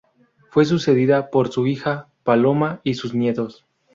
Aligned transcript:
Fue 0.49 0.65
sucedida 0.65 1.29
por 1.29 1.51
su 1.51 1.67
hija 1.67 2.07
Paloma 2.23 2.81
y 2.83 2.95
sus 2.95 3.13
nietos. 3.13 3.67